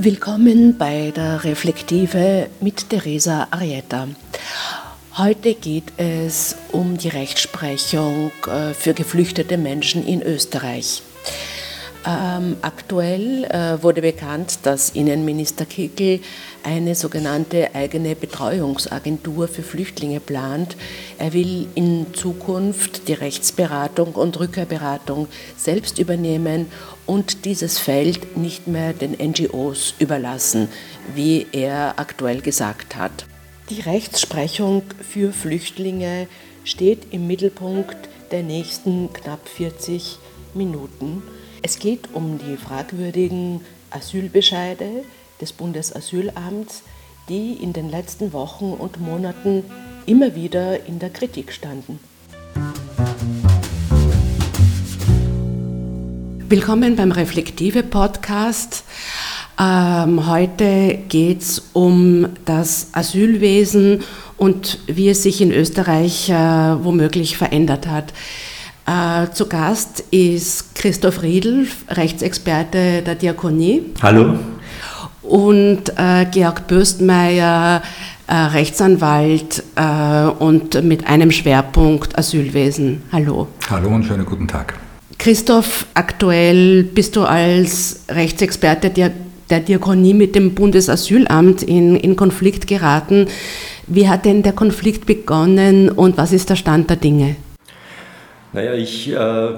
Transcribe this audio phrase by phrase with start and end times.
[0.00, 4.06] Willkommen bei der Reflektive mit Teresa Arietta.
[5.16, 11.02] Heute geht es um die Rechtsprechung äh, für geflüchtete Menschen in Österreich.
[12.08, 16.20] Ähm, aktuell äh, wurde bekannt, dass Innenminister Kickel
[16.62, 20.78] eine sogenannte eigene Betreuungsagentur für Flüchtlinge plant.
[21.18, 26.68] Er will in Zukunft die Rechtsberatung und Rückkehrberatung selbst übernehmen
[27.04, 30.68] und dieses Feld nicht mehr den NGOs überlassen,
[31.14, 33.26] wie er aktuell gesagt hat.
[33.68, 36.26] Die Rechtsprechung für Flüchtlinge
[36.64, 40.18] steht im Mittelpunkt der nächsten knapp 40
[40.54, 41.22] Minuten.
[41.60, 45.04] Es geht um die fragwürdigen Asylbescheide
[45.40, 46.84] des Bundesasylamts,
[47.28, 49.64] die in den letzten Wochen und Monaten
[50.06, 51.98] immer wieder in der Kritik standen.
[56.48, 58.84] Willkommen beim Reflektive Podcast.
[59.60, 64.04] Ähm, heute geht es um das Asylwesen
[64.36, 68.12] und wie es sich in Österreich äh, womöglich verändert hat.
[68.88, 73.82] Äh, zu Gast ist Christoph Riedl, Rechtsexperte der Diakonie.
[74.00, 74.38] Hallo.
[75.22, 77.82] Und äh, Georg Bürstmeier,
[78.26, 83.02] äh, Rechtsanwalt äh, und mit einem Schwerpunkt Asylwesen.
[83.12, 83.48] Hallo.
[83.68, 84.78] Hallo und schönen guten Tag.
[85.18, 89.10] Christoph, aktuell bist du als Rechtsexperte der,
[89.50, 93.26] der Diakonie mit dem Bundesasylamt in, in Konflikt geraten.
[93.86, 97.36] Wie hat denn der Konflikt begonnen und was ist der Stand der Dinge?
[98.52, 99.48] Naja, ich äh,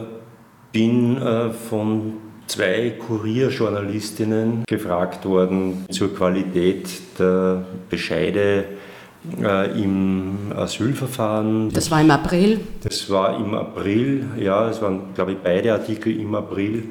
[0.72, 2.14] bin äh, von
[2.46, 6.88] zwei Kurierjournalistinnen gefragt worden zur Qualität
[7.18, 8.64] der Bescheide
[9.40, 11.70] äh, im Asylverfahren.
[11.70, 12.60] Das war im April?
[12.82, 16.84] Das war im April, ja, es waren, glaube ich, beide Artikel im April.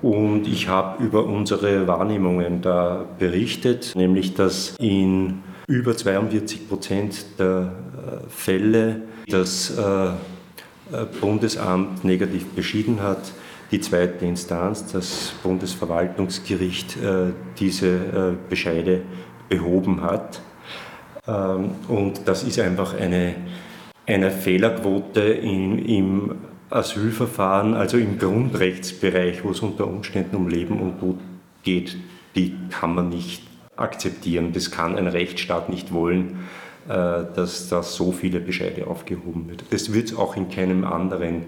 [0.00, 7.72] Und ich habe über unsere Wahrnehmungen da berichtet, nämlich dass in über 42 Prozent der
[7.96, 10.10] äh, Fälle das äh, äh,
[11.20, 13.32] Bundesamt negativ beschieden hat,
[13.70, 19.02] die zweite Instanz, das Bundesverwaltungsgericht, äh, diese äh, Bescheide
[19.48, 20.40] behoben hat.
[21.26, 23.34] Ähm, und das ist einfach eine,
[24.06, 26.34] eine Fehlerquote in, im
[26.68, 31.18] Asylverfahren, also im Grundrechtsbereich, wo es unter Umständen um Leben und Tod
[31.62, 31.96] geht,
[32.34, 33.42] die kann man nicht
[33.76, 34.52] akzeptieren.
[34.52, 36.40] Das kann ein Rechtsstaat nicht wollen.
[36.88, 39.64] Äh, dass da so viele Bescheide aufgehoben wird.
[39.70, 41.42] Das wird es auch in keinem anderen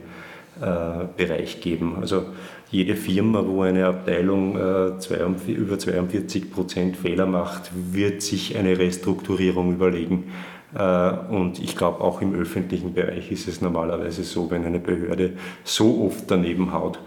[0.61, 1.97] äh, Bereich geben.
[2.01, 2.27] Also
[2.71, 9.73] jede Firma, wo eine Abteilung äh, über 42 Prozent Fehler macht, wird sich eine Restrukturierung
[9.75, 10.31] überlegen.
[11.31, 16.05] Und ich glaube, auch im öffentlichen Bereich ist es normalerweise so, wenn eine Behörde so
[16.05, 16.99] oft daneben haut,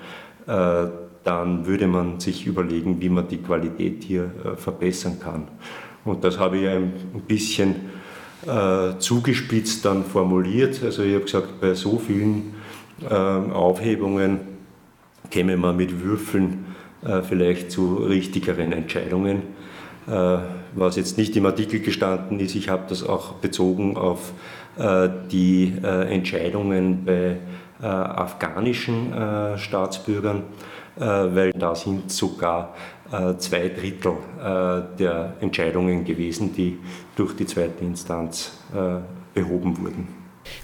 [0.46, 5.50] dann würde man sich überlegen, wie man die Qualität hier verbessern kann.
[6.06, 6.94] Und das habe ich ein
[7.28, 7.76] bisschen
[8.46, 10.82] äh, zugespitzt dann formuliert.
[10.84, 12.56] Also ich habe gesagt, bei so vielen
[13.02, 14.40] äh, Aufhebungen
[15.32, 16.66] käme man mit Würfeln
[17.06, 19.44] äh, vielleicht zu richtigeren Entscheidungen.
[20.08, 20.38] Äh,
[20.76, 24.32] was jetzt nicht im Artikel gestanden ist, ich habe das auch bezogen auf
[24.78, 27.38] äh, die äh, Entscheidungen bei
[27.80, 29.14] afghanischen
[29.56, 30.42] Staatsbürgern,
[31.00, 32.74] weil da sind sogar
[33.12, 36.78] äh, zwei Drittel äh, der Entscheidungen gewesen, die
[37.16, 39.00] durch die zweite Instanz äh,
[39.34, 40.10] behoben wurden.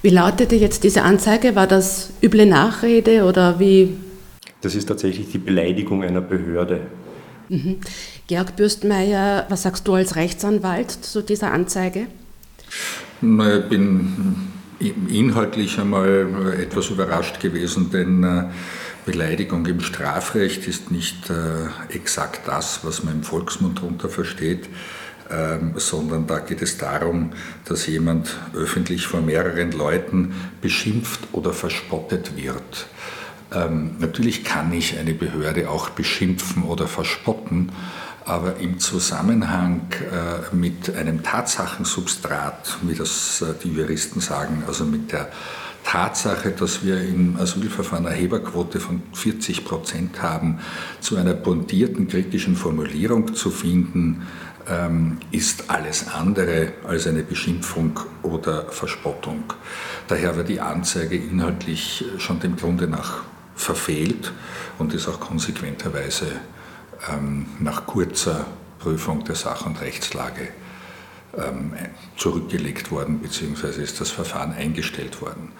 [0.02, 1.56] Wie lautete jetzt diese Anzeige?
[1.56, 3.96] War das üble Nachrede oder wie?
[4.60, 6.80] Das ist tatsächlich die Beleidigung einer Behörde.
[7.48, 7.78] Mhm.
[8.26, 12.06] Georg Bürstmeier, was sagst du als Rechtsanwalt zu dieser Anzeige?
[13.22, 14.50] Ich bin
[15.08, 18.50] inhaltlich einmal etwas überrascht gewesen, denn
[19.04, 24.68] Beleidigung im Strafrecht ist nicht äh, exakt das, was man im Volksmund darunter versteht,
[25.30, 27.32] ähm, sondern da geht es darum,
[27.64, 32.86] dass jemand öffentlich vor mehreren Leuten beschimpft oder verspottet wird.
[33.52, 37.72] Ähm, natürlich kann ich eine Behörde auch beschimpfen oder verspotten,
[38.24, 45.12] aber im Zusammenhang äh, mit einem Tatsachensubstrat, wie das äh, die Juristen sagen, also mit
[45.12, 45.30] der
[45.84, 50.58] Tatsache, dass wir im Asylverfahren eine Heberquote von 40 Prozent haben,
[51.00, 54.26] zu einer pointierten kritischen Formulierung zu finden,
[54.68, 59.44] ähm, ist alles andere als eine Beschimpfung oder Verspottung.
[60.08, 63.22] Daher wird die Anzeige inhaltlich schon dem Grunde nach
[63.54, 64.32] verfehlt
[64.78, 66.26] und ist auch konsequenterweise
[67.12, 68.46] ähm, nach kurzer
[68.78, 70.48] Prüfung der Sach- und Rechtslage
[72.16, 75.52] zurückgelegt worden, beziehungsweise ist das Verfahren eingestellt worden.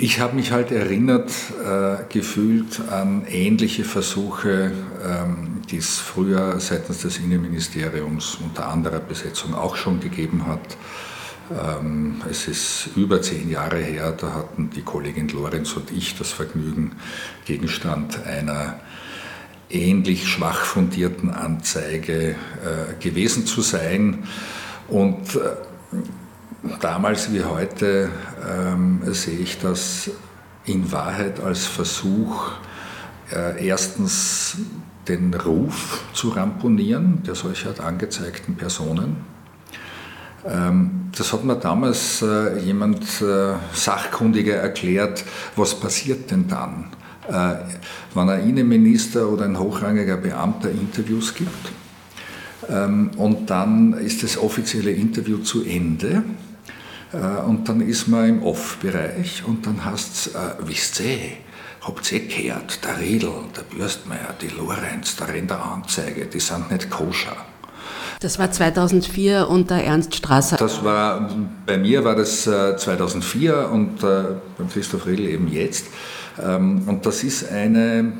[0.00, 1.32] Ich habe mich halt erinnert
[1.64, 4.70] äh, gefühlt an ähnliche Versuche,
[5.04, 10.76] ähm, die es früher seitens des Innenministeriums unter anderer Besetzung auch schon gegeben hat.
[11.50, 16.30] Ähm, es ist über zehn Jahre her, da hatten die Kollegin Lorenz und ich das
[16.30, 16.92] Vergnügen,
[17.44, 18.78] Gegenstand einer
[19.70, 24.24] ähnlich schwach fundierten Anzeige äh, gewesen zu sein.
[24.88, 28.10] Und äh, damals wie heute
[28.48, 30.10] ähm, sehe ich das
[30.64, 32.52] in Wahrheit als Versuch,
[33.32, 34.56] äh, erstens
[35.06, 39.16] den Ruf zu ramponieren der solcher angezeigten Personen.
[40.46, 45.24] Ähm, das hat mir damals äh, jemand äh, Sachkundiger erklärt,
[45.56, 46.90] was passiert denn dann,
[47.28, 51.72] wenn ein Innenminister oder ein hochrangiger Beamter Interviews gibt
[52.68, 56.22] und dann ist das offizielle Interview zu Ende
[57.12, 61.18] äh, und dann ist man im Off-Bereich und dann heißt es, äh, wisst ihr,
[61.80, 67.36] habt ihr gehört, der Riedel, der Bürstmeier, die Lorenz, der Renderanzeige, die sind nicht koscher.
[68.20, 70.56] Das war 2004 unter Ernst Strasser.
[70.56, 71.30] Das war,
[71.64, 75.86] bei mir war das 2004 äh, und beim Christoph Riedel eben jetzt.
[76.42, 78.12] Ähm, und das ist eine,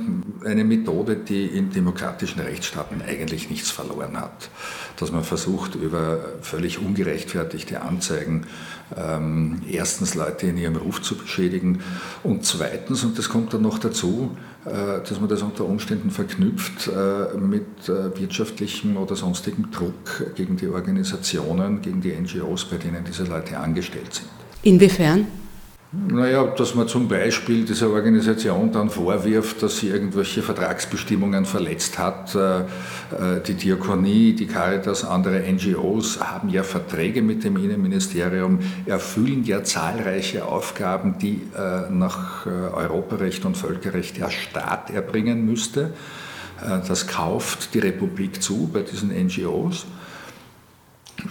[0.44, 4.50] eine Methode, die in demokratischen Rechtsstaaten eigentlich nichts verloren hat.
[4.99, 8.47] Dass man versucht, über völlig ungerechtfertigte Anzeigen
[8.97, 11.81] ähm, erstens Leute in ihrem Ruf zu beschädigen
[12.23, 16.88] und zweitens, und das kommt dann noch dazu, äh, dass man das unter Umständen verknüpft
[16.88, 23.05] äh, mit äh, wirtschaftlichem oder sonstigem Druck gegen die Organisationen, gegen die NGOs, bei denen
[23.05, 24.29] diese Leute angestellt sind.
[24.62, 25.26] Inwiefern?
[25.90, 32.35] Naja, dass man zum Beispiel dieser Organisation dann vorwirft, dass sie irgendwelche Vertragsbestimmungen verletzt hat.
[32.35, 32.64] Äh, äh,
[33.46, 40.44] die Diakonie, die Caritas, andere NGOs haben ja Verträge mit dem Innenministerium, erfüllen ja zahlreiche
[40.44, 45.94] Aufgaben, die äh, nach Europarecht und Völkerrecht der Staat erbringen müsste.
[46.61, 49.87] Das kauft die Republik zu bei diesen NGOs,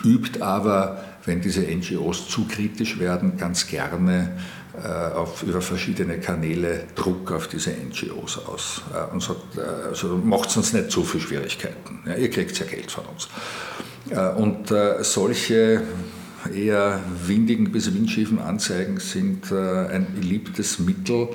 [0.06, 4.32] übt aber wenn diese NGOs zu kritisch werden, ganz gerne
[4.82, 8.82] äh, auf, über verschiedene Kanäle Druck auf diese NGOs aus.
[8.94, 12.00] Äh, und sagt, äh, also macht uns nicht zu viel Schwierigkeiten.
[12.06, 13.28] Ja, ihr kriegt ja Geld von uns.
[14.10, 15.82] Äh, und äh, solche
[16.54, 21.30] eher windigen bis windschiefen Anzeigen sind äh, ein beliebtes Mittel,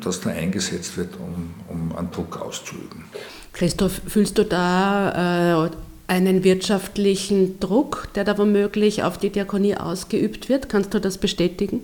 [0.00, 3.04] das da eingesetzt wird, um, um einen Druck auszuüben.
[3.52, 5.70] Christoph, fühlst du da
[6.08, 10.68] einen wirtschaftlichen Druck, der da womöglich auf die Diakonie ausgeübt wird.
[10.68, 11.82] Kannst du das bestätigen?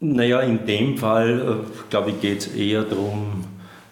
[0.00, 3.44] Naja, in dem Fall, äh, glaube ich, geht es eher darum,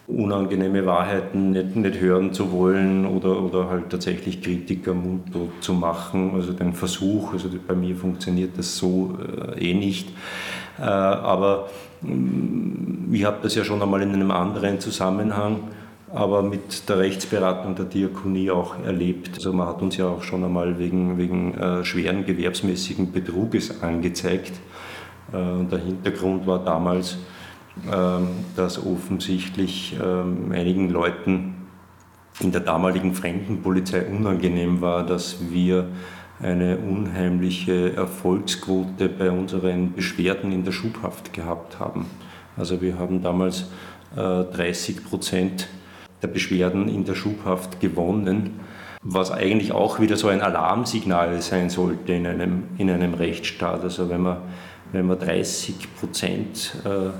[0.07, 6.31] unangenehme Wahrheiten nicht, nicht hören zu wollen oder, oder halt tatsächlich Kritiker mundtot zu machen.
[6.35, 9.17] Also den Versuch, also bei mir funktioniert das so
[9.57, 10.09] äh, eh nicht.
[10.77, 11.69] Äh, aber
[12.01, 15.61] mm, ich habe das ja schon einmal in einem anderen Zusammenhang
[16.15, 19.31] aber mit der Rechtsberatung der Diakonie auch erlebt.
[19.35, 24.53] Also man hat uns ja auch schon einmal wegen, wegen äh, schweren gewerbsmäßigen Betruges angezeigt.
[25.33, 27.17] Äh, und der Hintergrund war damals,
[27.85, 27.97] äh,
[28.55, 31.67] dass offensichtlich ähm, einigen Leuten
[32.39, 35.89] in der damaligen Fremdenpolizei unangenehm war, dass wir
[36.41, 42.05] eine unheimliche Erfolgsquote bei unseren Beschwerden in der Schubhaft gehabt haben.
[42.55, 43.65] Also wir haben damals
[44.15, 45.67] 30 äh, Prozent
[46.21, 48.59] der Beschwerden in der Schubhaft gewonnen,
[49.01, 53.83] was eigentlich auch wieder so ein Alarmsignal sein sollte in einem, in einem Rechtsstaat.
[53.83, 54.37] Also wenn man,
[54.91, 57.11] wenn man 30 Prozent äh,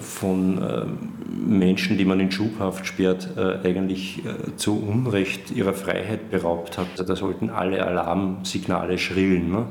[0.00, 0.84] von äh,
[1.28, 4.22] Menschen, die man in Schubhaft sperrt, äh, eigentlich
[4.56, 6.86] zu Unrecht ihrer Freiheit beraubt hat.
[6.92, 9.50] Also da sollten alle Alarmsignale schrillen.
[9.50, 9.66] Ne?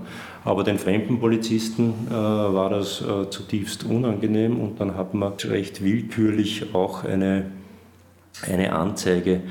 [0.46, 7.04] Aber den fremden Polizisten war das zutiefst unangenehm und dann hat man recht willkürlich auch
[7.04, 7.52] eine
[8.48, 9.42] eine Anzeige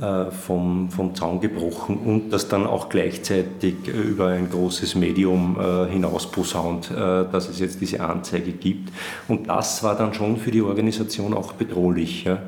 [0.00, 5.58] äh, vom, vom Zaun gebrochen und das dann auch gleichzeitig äh, über ein großes Medium
[5.60, 8.90] äh, hinaus posaunt, dass es jetzt diese Anzeige gibt.
[9.28, 12.38] Und das war dann schon für die Organisation auch bedrohlich, ja?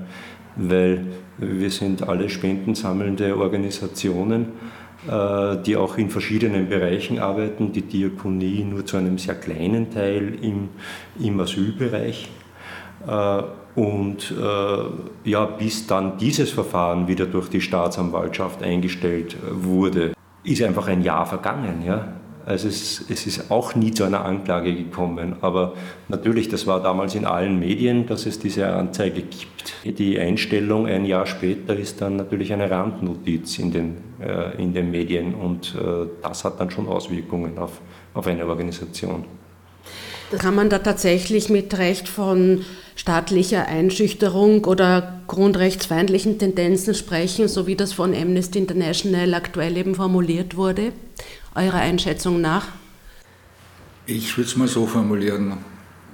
[0.57, 1.05] weil
[1.37, 4.53] wir sind alle spendensammelnde Organisationen,
[5.67, 10.71] die auch in verschiedenen Bereichen arbeiten, die Diakonie nur zu einem sehr kleinen Teil im,
[11.21, 12.31] im Asylbereich.
[13.75, 20.15] Und äh, ja, bis dann dieses Verfahren wieder durch die Staatsanwaltschaft eingestellt wurde,
[20.45, 21.83] ist einfach ein Jahr vergangen.
[21.85, 22.13] Ja?
[22.47, 25.37] Also es, es, ist auch nie zu einer Anklage gekommen.
[25.41, 25.73] Aber
[26.09, 29.75] natürlich, das war damals in allen Medien, dass es diese Anzeige gibt.
[29.85, 34.91] Die Einstellung ein Jahr später ist dann natürlich eine Randnotiz in den, äh, in den
[34.91, 37.81] Medien und äh, das hat dann schon Auswirkungen auf,
[38.13, 39.25] auf eine Organisation.
[40.39, 42.65] Kann man da tatsächlich mit Recht von
[42.97, 50.57] staatlicher Einschüchterung oder grundrechtsfeindlichen Tendenzen sprechen, so wie das von Amnesty International aktuell eben formuliert
[50.57, 50.93] wurde,
[51.55, 52.69] eurer Einschätzung nach?
[54.07, 55.59] Ich würde es mal so formulieren.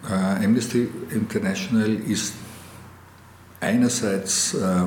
[0.09, 2.35] Äh, Amnesty International ist
[3.61, 4.87] einerseits äh,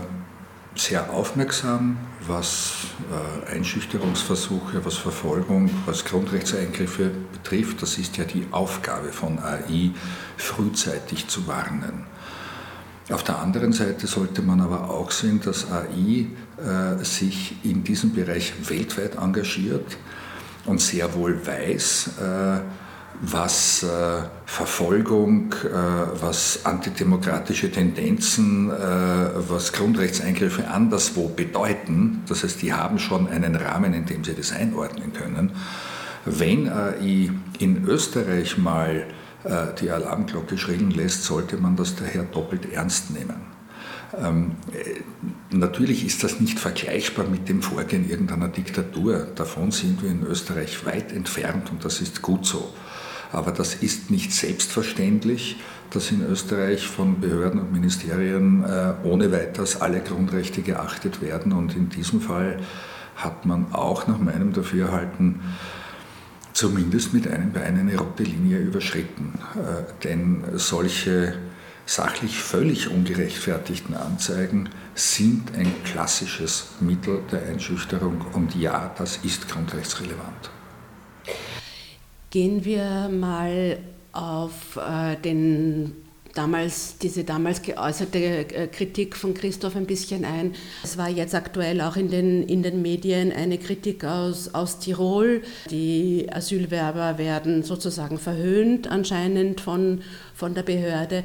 [0.83, 1.97] sehr aufmerksam,
[2.27, 2.73] was
[3.47, 7.81] äh, Einschüchterungsversuche, was Verfolgung, was Grundrechtseingriffe betrifft.
[7.81, 9.91] Das ist ja die Aufgabe von AI,
[10.37, 12.05] frühzeitig zu warnen.
[13.09, 18.13] Auf der anderen Seite sollte man aber auch sehen, dass AI äh, sich in diesem
[18.13, 19.97] Bereich weltweit engagiert
[20.65, 22.59] und sehr wohl weiß, äh,
[23.25, 25.67] was äh, Verfolgung, äh,
[26.21, 28.73] was antidemokratische Tendenzen, äh,
[29.47, 32.23] was Grundrechtseingriffe anderswo bedeuten.
[32.27, 35.51] Das heißt, die haben schon einen Rahmen, in dem sie das einordnen können.
[36.25, 39.07] Wenn AI in Österreich mal
[39.45, 43.53] äh, die Alarmglocke schrillen lässt, sollte man das daher doppelt ernst nehmen.
[44.17, 49.27] Ähm, äh, natürlich ist das nicht vergleichbar mit dem Vorgehen irgendeiner Diktatur.
[49.33, 52.73] Davon sind wir in Österreich weit entfernt und das ist gut so.
[53.33, 55.57] Aber das ist nicht selbstverständlich,
[55.89, 61.51] dass in Österreich von Behörden und Ministerien äh, ohne weiteres alle Grundrechte geachtet werden.
[61.51, 62.59] Und in diesem Fall
[63.15, 65.41] hat man auch nach meinem Dafürhalten
[66.53, 69.33] zumindest mit einem Bein eine rote Linie überschritten.
[69.55, 71.33] Äh, denn solche
[71.87, 80.51] sachlich völlig ungerechtfertigten Anzeigen sind ein klassisches Mittel der Einschüchterung und ja, das ist grundrechtsrelevant.
[82.33, 83.77] Gehen wir mal
[84.11, 85.93] auf äh, den
[86.33, 90.55] damals, diese damals geäußerte äh, Kritik von Christoph ein bisschen ein.
[90.83, 95.43] Es war jetzt aktuell auch in den, in den Medien eine Kritik aus, aus Tirol.
[95.69, 100.01] Die Asylwerber werden sozusagen verhöhnt anscheinend von,
[100.33, 101.23] von der Behörde.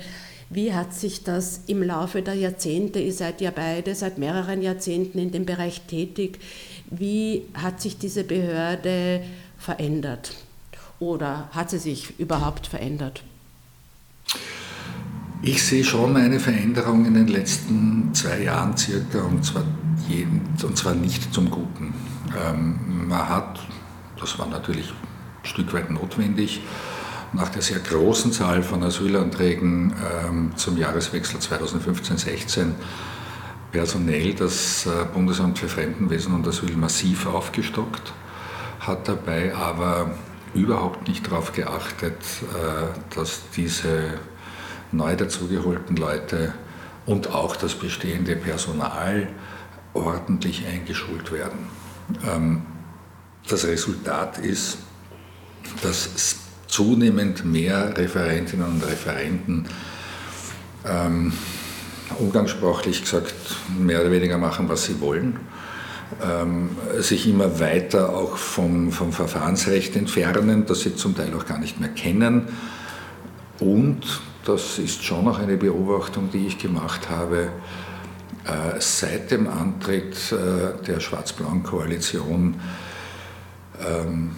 [0.51, 5.19] Wie hat sich das im Laufe der Jahrzehnte, ihr seid ja beide seit mehreren Jahrzehnten
[5.19, 6.39] in dem Bereich tätig,
[6.91, 9.23] wie hat sich diese Behörde
[9.57, 10.35] verändert?
[11.01, 13.23] Oder hat sie sich überhaupt verändert?
[15.41, 19.63] Ich sehe schon eine Veränderung in den letzten zwei Jahren circa und zwar,
[20.09, 21.95] jeden, und zwar nicht zum Guten.
[22.37, 23.61] Ähm, man hat,
[24.19, 26.61] das war natürlich ein Stück weit notwendig,
[27.33, 29.95] nach der sehr großen Zahl von Asylanträgen
[30.27, 32.73] ähm, zum Jahreswechsel 2015-16
[33.71, 38.13] personell das äh, Bundesamt für Fremdenwesen und Asyl massiv aufgestockt,
[38.81, 40.11] hat dabei aber
[40.55, 44.15] überhaupt nicht darauf geachtet, äh, dass diese
[44.93, 46.55] neu dazugeholten Leute
[47.07, 49.29] und auch das bestehende Personal
[49.95, 51.69] ordentlich eingeschult werden.
[52.27, 52.63] Ähm,
[53.49, 54.79] das Resultat ist,
[55.83, 56.37] dass
[56.67, 59.67] zunehmend mehr Referentinnen und Referenten
[60.87, 61.33] ähm,
[62.19, 63.35] umgangssprachlich gesagt
[63.79, 65.39] mehr oder weniger machen, was sie wollen
[67.01, 71.81] sich immer weiter auch vom, vom Verfahrensrecht entfernen, das sie zum Teil auch gar nicht
[71.81, 72.49] mehr kennen.
[73.61, 77.51] Und, das ist schon auch eine Beobachtung, die ich gemacht habe,
[78.45, 82.55] äh, seit dem Antritt äh, der schwarz-blauen Koalition
[83.87, 84.31] ähm,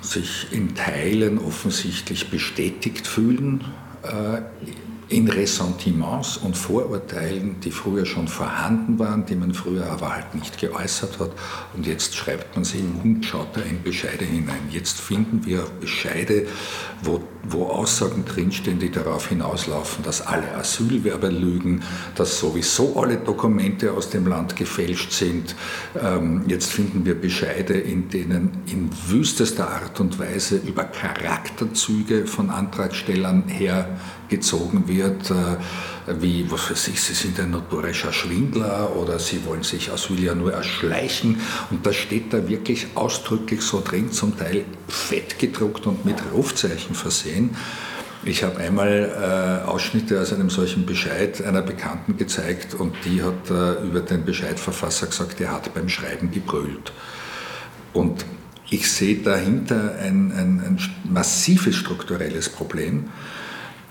[0.00, 3.64] sich in Teilen offensichtlich bestätigt fühlen
[4.02, 4.40] äh,
[5.12, 10.58] in Ressentiments und Vorurteilen, die früher schon vorhanden waren, die man früher aber halt nicht
[10.58, 11.32] geäußert hat.
[11.76, 14.68] Und jetzt schreibt man sich und schaut da in Bescheide hinein.
[14.70, 16.46] Jetzt finden wir Bescheide,
[17.02, 21.82] wo, wo Aussagen drinstehen, die darauf hinauslaufen, dass alle Asylwerber lügen,
[22.14, 25.54] dass sowieso alle Dokumente aus dem Land gefälscht sind.
[26.02, 32.48] Ähm, jetzt finden wir Bescheide, in denen in wüstester Art und Weise über Charakterzüge von
[32.48, 33.44] Antragstellern
[34.32, 39.62] hergezogen wird, äh, wie, was weiß ich, sie sind ein notorischer Schwindler oder sie wollen
[39.62, 41.40] sich Asyl ja nur erschleichen.
[41.70, 46.94] Und das steht da wirklich ausdrücklich so drin, zum Teil fett gedruckt und mit Rufzeichen
[46.94, 47.56] versehen.
[48.24, 53.50] Ich habe einmal äh, Ausschnitte aus einem solchen Bescheid einer Bekannten gezeigt und die hat
[53.50, 56.92] äh, über den Bescheidverfasser gesagt, er hat beim Schreiben gebrüllt.
[57.92, 58.24] Und
[58.70, 63.10] ich sehe dahinter ein, ein, ein massives strukturelles Problem,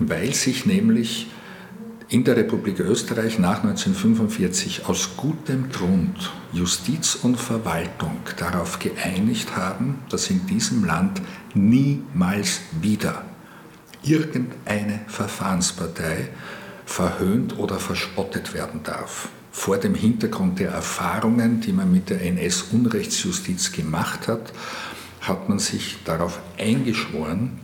[0.09, 1.27] weil sich nämlich
[2.09, 9.99] in der Republik Österreich nach 1945 aus gutem Grund Justiz und Verwaltung darauf geeinigt haben,
[10.09, 11.21] dass in diesem Land
[11.53, 13.23] niemals wieder
[14.03, 16.29] irgendeine Verfahrenspartei
[16.85, 19.29] verhöhnt oder verspottet werden darf.
[19.53, 24.51] Vor dem Hintergrund der Erfahrungen, die man mit der NS-Unrechtsjustiz gemacht hat,
[25.21, 27.59] hat man sich darauf eingeschworen,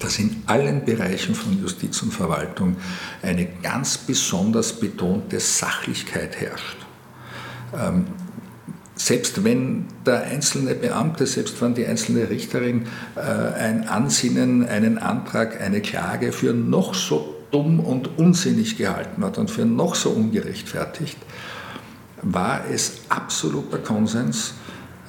[0.00, 2.76] dass in allen Bereichen von Justiz und Verwaltung
[3.22, 6.76] eine ganz besonders betonte Sachlichkeit herrscht.
[7.74, 8.06] Ähm,
[8.94, 15.60] selbst wenn der einzelne Beamte, selbst wenn die einzelne Richterin äh, ein Ansinnen, einen Antrag,
[15.60, 21.18] eine Klage für noch so dumm und unsinnig gehalten hat und für noch so ungerechtfertigt,
[22.22, 24.54] war es absoluter Konsens,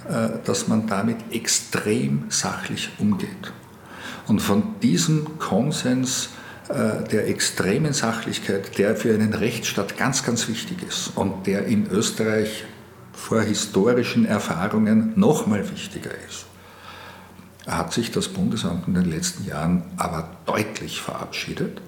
[0.10, 3.53] äh, dass man damit extrem sachlich umgeht.
[4.28, 6.30] Und von diesem Konsens
[6.70, 11.90] äh, der extremen Sachlichkeit, der für einen Rechtsstaat ganz, ganz wichtig ist und der in
[11.90, 12.66] Österreich
[13.14, 16.46] vor historischen Erfahrungen noch mal wichtiger ist,
[17.66, 21.82] hat sich das Bundesamt in den letzten Jahren aber deutlich verabschiedet.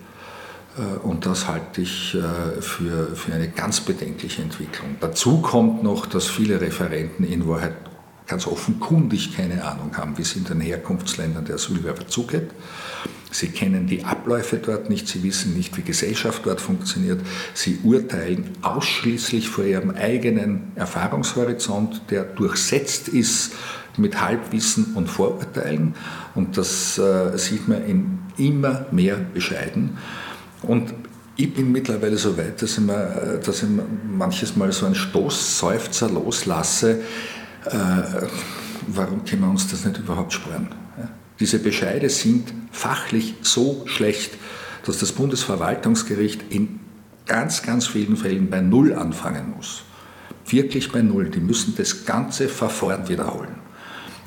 [0.77, 4.96] Äh, und das halte ich äh, für, für eine ganz bedenkliche Entwicklung.
[5.01, 7.75] Dazu kommt noch, dass viele Referenten in Wahrheit
[8.29, 12.51] ganz offenkundig keine Ahnung haben, wie es in den Herkunftsländern der Asylwerber zugeht.
[13.31, 17.21] Sie kennen die Abläufe dort nicht, sie wissen nicht, wie Gesellschaft dort funktioniert.
[17.53, 23.51] Sie urteilen ausschließlich vor ihrem eigenen Erfahrungshorizont, der durchsetzt ist
[23.98, 25.93] mit Halbwissen und Vorurteilen.
[26.33, 29.98] Und das äh, sieht man in immer mehr Bescheiden.
[30.63, 30.93] Und
[31.36, 33.69] ich bin mittlerweile so weit, dass ich, mir, äh, dass ich
[34.09, 37.01] manches Mal so einen Stoßseufzer loslasse.
[37.65, 38.27] Äh,
[38.87, 40.69] warum können wir uns das nicht überhaupt sparen?
[41.39, 44.31] Diese Bescheide sind fachlich so schlecht,
[44.85, 46.79] dass das Bundesverwaltungsgericht in
[47.25, 49.83] ganz, ganz vielen Fällen bei Null anfangen muss.
[50.47, 51.29] Wirklich bei Null.
[51.29, 53.55] Die müssen das ganze Verfahren wiederholen.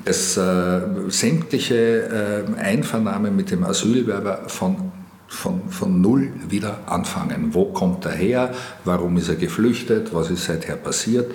[0.05, 4.91] Das, äh, sämtliche äh, Einvernahme mit dem Asylwerber von,
[5.27, 7.53] von, von Null wieder anfangen.
[7.53, 8.53] Wo kommt er her?
[8.85, 10.13] Warum ist er geflüchtet?
[10.13, 11.31] Was ist seither passiert?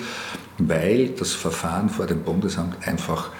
[0.59, 3.31] Weil das Verfahren vor dem Bundesamt einfach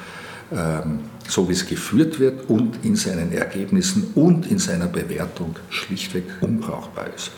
[0.51, 6.25] ähm, so wie es geführt wird und in seinen Ergebnissen und in seiner Bewertung schlichtweg
[6.41, 7.33] unbrauchbar ist.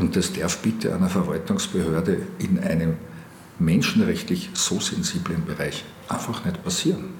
[0.00, 2.94] Und das darf bitte einer Verwaltungsbehörde in einem
[3.60, 7.10] menschenrechtlich so sensiblen Bereich einfach nicht passieren.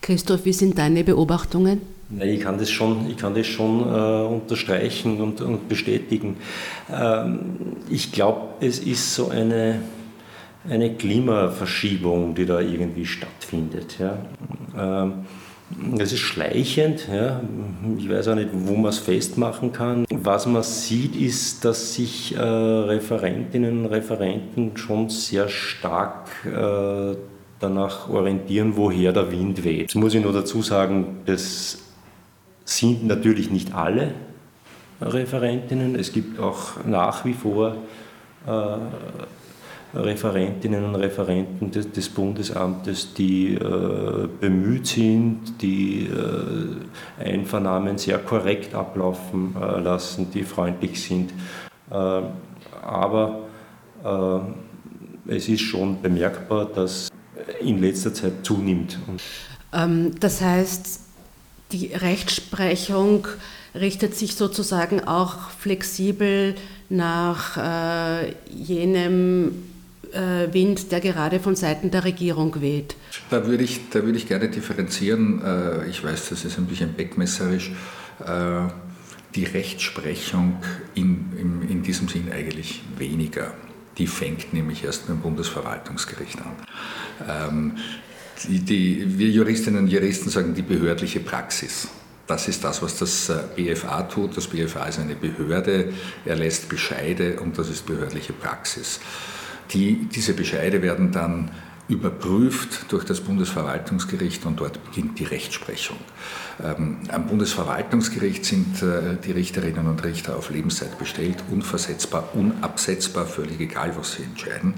[0.00, 1.80] Christoph, wie sind deine Beobachtungen?
[2.20, 6.38] Ich kann das schon, ich kann das schon äh, unterstreichen und, und bestätigen.
[6.92, 7.56] Ähm,
[7.88, 9.80] ich glaube, es ist so eine
[10.68, 13.98] eine Klimaverschiebung, die da irgendwie stattfindet.
[13.98, 14.18] Ja.
[14.76, 15.26] Ähm,
[15.98, 17.40] es ist schleichend, ja.
[17.96, 20.04] ich weiß auch nicht, wo man es festmachen kann.
[20.10, 27.16] Was man sieht, ist, dass sich äh, Referentinnen und Referenten schon sehr stark äh,
[27.58, 29.82] danach orientieren, woher der Wind weht.
[29.82, 31.78] Jetzt muss ich nur dazu sagen, das
[32.64, 34.12] sind natürlich nicht alle
[35.00, 35.94] Referentinnen.
[35.94, 37.76] Es gibt auch nach wie vor
[38.46, 38.50] äh,
[39.94, 48.74] Referentinnen und Referenten des, des Bundesamtes, die äh, bemüht sind, die äh, Einvernahmen sehr korrekt
[48.74, 51.32] ablaufen äh, lassen, die freundlich sind.
[51.90, 52.22] Äh,
[52.82, 53.40] aber
[54.04, 57.10] äh, es ist schon bemerkbar, dass
[57.60, 58.98] in letzter Zeit zunimmt.
[59.72, 61.00] Ähm, das heißt,
[61.72, 63.26] die Rechtsprechung
[63.74, 66.54] richtet sich sozusagen auch flexibel
[66.88, 69.71] nach äh, jenem
[70.12, 72.96] äh, Wind, der gerade von Seiten der Regierung weht?
[73.30, 75.42] Da würde ich, da würde ich gerne differenzieren.
[75.42, 77.72] Äh, ich weiß, das ist ein bisschen beckmesserisch.
[78.24, 78.68] Äh,
[79.34, 80.58] die Rechtsprechung
[80.94, 83.54] in, in, in diesem Sinn eigentlich weniger.
[83.98, 86.56] Die fängt nämlich erst beim Bundesverwaltungsgericht an.
[87.28, 87.72] Ähm,
[88.48, 91.88] die, die, wir Juristinnen und Juristen sagen die behördliche Praxis.
[92.26, 94.36] Das ist das, was das BFA tut.
[94.36, 95.92] Das BFA ist eine Behörde,
[96.24, 99.00] er lässt Bescheide und das ist behördliche Praxis.
[99.72, 101.50] Die, diese Bescheide werden dann
[101.88, 105.98] überprüft durch das Bundesverwaltungsgericht und dort beginnt die Rechtsprechung.
[106.62, 113.60] Ähm, am Bundesverwaltungsgericht sind äh, die Richterinnen und Richter auf Lebenszeit bestellt, unversetzbar, unabsetzbar, völlig
[113.60, 114.74] egal, was sie entscheiden.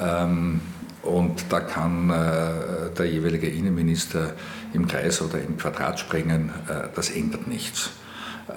[0.00, 0.60] Ähm,
[1.02, 4.34] und da kann äh, der jeweilige Innenminister
[4.74, 7.90] im Kreis oder im Quadrat springen, äh, das ändert nichts.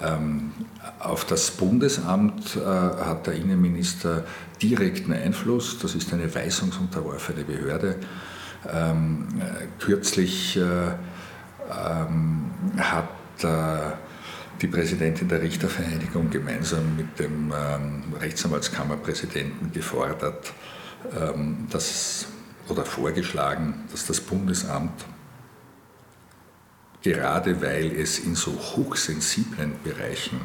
[0.02, 0.52] Ähm,
[0.98, 4.24] auf das Bundesamt hat der Innenminister
[4.62, 5.78] direkten Einfluss.
[5.78, 7.96] Das ist eine weisungsunterworfene Behörde.
[8.72, 9.28] Ähm,
[9.78, 13.08] kürzlich äh, ähm, hat
[13.42, 13.92] äh,
[14.60, 17.52] die Präsidentin der Richtervereinigung gemeinsam mit dem
[18.20, 20.52] Rechtsanwaltskammerpräsidenten gefordert,
[21.68, 22.26] dass,
[22.68, 25.04] oder vorgeschlagen, dass das Bundesamt
[27.02, 30.40] gerade weil es in so hochsensiblen Bereichen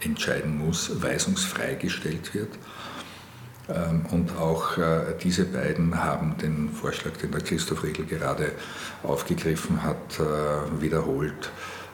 [0.00, 2.50] entscheiden muss, weisungsfrei gestellt wird.
[3.68, 8.52] Ähm, und auch äh, diese beiden haben den Vorschlag, den der Christoph Riegel gerade
[9.02, 11.50] aufgegriffen hat, äh, wiederholt,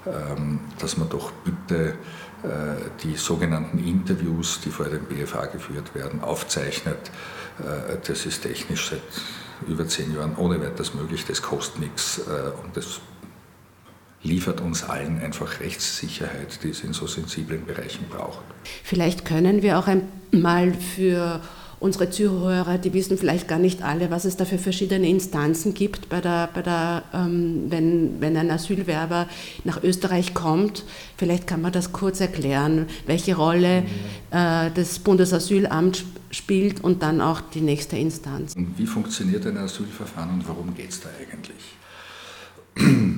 [0.06, 1.94] ähm, dass man doch bitte
[2.42, 7.10] äh, die sogenannten Interviews, die vor dem BFA geführt werden, aufzeichnet.
[8.06, 12.18] Das ist technisch seit über zehn Jahren ohne weiteres möglich, das kostet nichts
[12.64, 13.00] und das
[14.22, 18.42] liefert uns allen einfach Rechtssicherheit, die es in so sensiblen Bereichen braucht.
[18.82, 21.42] Vielleicht können wir auch einmal für
[21.82, 26.08] unsere Zuhörer, die wissen vielleicht gar nicht alle, was es da für verschiedene Instanzen gibt,
[26.08, 29.26] bei der, bei der, ähm, wenn, wenn ein Asylwerber
[29.64, 30.84] nach Österreich kommt.
[31.16, 33.84] Vielleicht kann man das kurz erklären, welche Rolle
[34.30, 38.54] äh, das Bundesasylamt spielt und dann auch die nächste Instanz.
[38.54, 41.76] Und wie funktioniert ein Asylverfahren und worum geht es da eigentlich?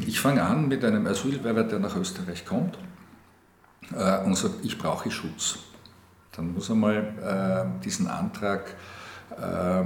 [0.07, 2.79] Ich fange an mit einem Asylwerber, der nach Österreich kommt
[3.95, 5.59] äh, und sagt, ich brauche Schutz.
[6.37, 8.75] Dann muss er mal äh, diesen Antrag
[9.31, 9.85] äh,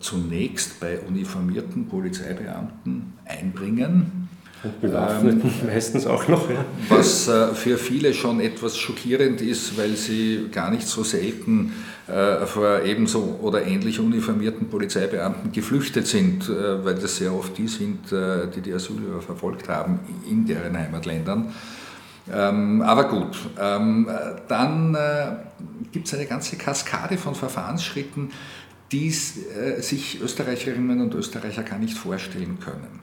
[0.00, 4.28] zunächst bei uniformierten Polizeibeamten einbringen.
[4.62, 6.48] Und bewaffneten ähm, meistens auch noch.
[6.48, 6.64] Ja.
[6.88, 11.72] Was äh, für viele schon etwas schockierend ist, weil sie gar nicht so selten
[12.06, 17.68] äh, vor ebenso oder ähnlich uniformierten Polizeibeamten geflüchtet sind, äh, weil das sehr oft die
[17.68, 21.52] sind, äh, die die Asyler verfolgt haben in deren Heimatländern.
[22.32, 24.08] Ähm, aber gut, ähm,
[24.48, 25.36] dann äh,
[25.92, 28.30] gibt es eine ganze Kaskade von Verfahrensschritten,
[28.92, 33.00] die äh, sich Österreicherinnen und Österreicher gar nicht vorstellen können.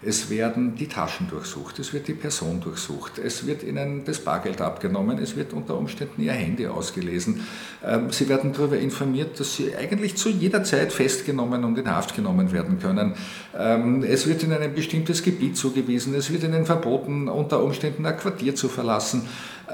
[0.00, 4.60] Es werden die Taschen durchsucht, es wird die Person durchsucht, es wird ihnen das Bargeld
[4.60, 7.44] abgenommen, es wird unter Umständen ihr Handy ausgelesen.
[7.84, 12.14] Ähm, sie werden darüber informiert, dass sie eigentlich zu jeder Zeit festgenommen und in Haft
[12.14, 13.14] genommen werden können.
[13.58, 18.16] Ähm, es wird ihnen ein bestimmtes Gebiet zugewiesen, es wird ihnen verboten, unter Umständen ein
[18.16, 19.22] Quartier zu verlassen.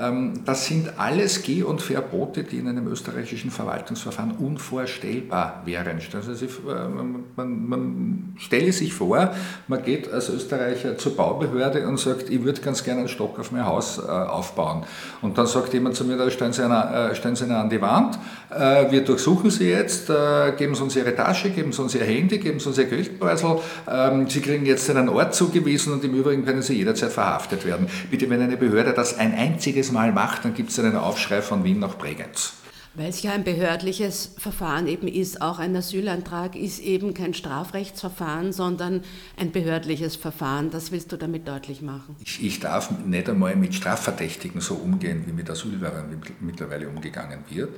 [0.01, 6.01] Ähm, das sind alles Geh- und Verbote, die in einem österreichischen Verwaltungsverfahren unvorstellbar wären.
[6.15, 6.33] Also
[7.37, 9.33] man, man stelle sich vor,
[9.69, 13.53] man geht als Österreicher zur Baubehörde und sagt, ich würde ganz gerne einen Stock auf
[13.53, 14.85] mein Haus äh, aufbauen.
[15.23, 17.71] Und dann sagt jemand zu mir, da stellen Sie eine, äh, stellen Sie eine an
[17.71, 18.19] die Wand,
[18.51, 20.11] äh, wir durchsuchen Sie jetzt,
[20.57, 23.59] geben Sie uns Ihre Tasche, geben Sie uns Ihr Handy, geben Sie uns Ihr Geldbeutel,
[23.91, 27.87] ähm, Sie kriegen jetzt einen Ort zugewiesen und im Übrigen können Sie jederzeit verhaftet werden.
[28.11, 31.43] Bitte, wenn eine Behörde das ein einziges jedes Mal macht, dann gibt es einen Aufschrei
[31.43, 32.55] von Wien nach Bregenz.
[32.97, 38.53] Weil es ja ein behördliches Verfahren eben ist, auch ein Asylantrag ist eben kein Strafrechtsverfahren,
[38.53, 39.03] sondern
[39.37, 40.71] ein behördliches Verfahren.
[40.71, 42.15] Das willst du damit deutlich machen?
[42.25, 47.71] Ich, ich darf nicht einmal mit Strafverdächtigen so umgehen, wie mit Asylwerbern mittlerweile umgegangen wird.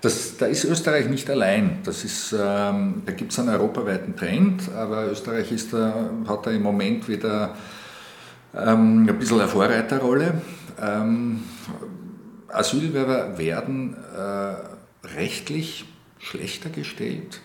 [0.00, 1.80] Das, da ist Österreich nicht allein.
[1.84, 6.50] Das ist, ähm, da gibt es einen europaweiten Trend, aber Österreich ist da, hat da
[6.50, 7.54] im Moment wieder
[8.56, 10.40] ähm, ein bisschen eine Vorreiterrolle.
[10.80, 11.44] Ähm,
[12.48, 15.86] Asylwerber werden äh, rechtlich
[16.18, 17.40] schlechter gestellt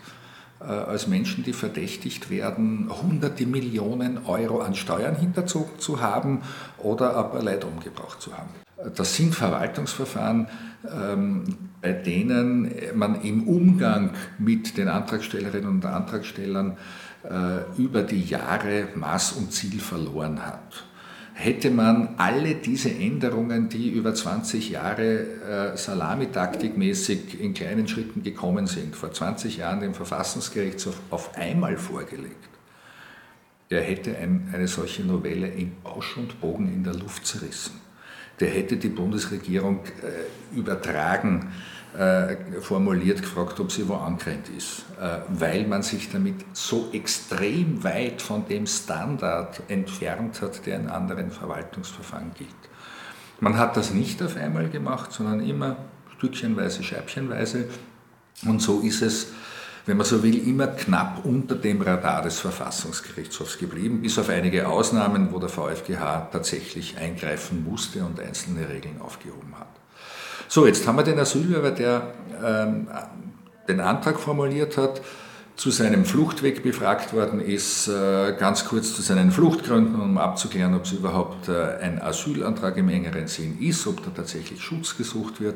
[0.59, 6.41] äh, als Menschen, die verdächtigt werden, hunderte Millionen Euro an Steuern hinterzogen zu haben
[6.77, 8.49] oder aber Leid umgebracht zu haben.
[8.95, 10.47] Das sind Verwaltungsverfahren,
[10.85, 11.43] ähm,
[11.81, 16.77] bei denen man im Umgang mit den Antragstellerinnen und Antragstellern
[17.23, 20.85] äh, über die Jahre Maß und Ziel verloren hat
[21.39, 28.65] hätte man alle diese Änderungen, die über 20 Jahre äh, salamitaktikmäßig in kleinen Schritten gekommen
[28.65, 32.49] sind, vor 20 Jahren dem Verfassungsgerichtshof auf einmal vorgelegt,
[33.69, 37.73] der hätte ein, eine solche Novelle in Bausch und Bogen in der Luft zerrissen.
[38.39, 41.51] Der hätte die Bundesregierung äh, übertragen
[42.61, 48.21] formuliert gefragt, ob sie wo angerannt ist, äh, weil man sich damit so extrem weit
[48.21, 52.49] von dem Standard entfernt hat, der in anderen Verwaltungsverfahren gilt.
[53.39, 55.77] Man hat das nicht auf einmal gemacht, sondern immer
[56.17, 57.65] stückchenweise, scheibchenweise.
[58.45, 59.27] Und so ist es,
[59.85, 64.67] wenn man so will, immer knapp unter dem Radar des Verfassungsgerichtshofs geblieben, bis auf einige
[64.67, 69.66] Ausnahmen, wo der VfGH tatsächlich eingreifen musste und einzelne Regeln aufgehoben hat.
[70.49, 72.87] So, jetzt haben wir den Asylwerber, der ähm,
[73.67, 75.01] den Antrag formuliert hat,
[75.57, 80.85] zu seinem Fluchtweg befragt worden ist, äh, ganz kurz zu seinen Fluchtgründen, um abzuklären, ob
[80.85, 85.55] es überhaupt äh, ein Asylantrag im engeren Sinn ist, ob da tatsächlich Schutz gesucht wird.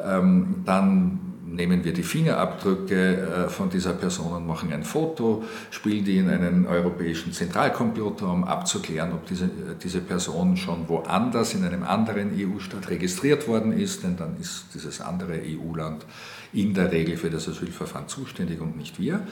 [0.00, 6.04] Ähm, dann nehmen wir die Fingerabdrücke äh, von dieser Person und machen ein Foto, spielen
[6.04, 9.50] die in einen europäischen Zentralcomputer, um abzuklären, ob diese,
[9.82, 15.00] diese Person schon woanders in einem anderen EU-Staat registriert worden ist, denn dann ist dieses
[15.00, 16.06] andere EU-Land
[16.52, 19.26] in der Regel für das Asylverfahren zuständig und nicht wir.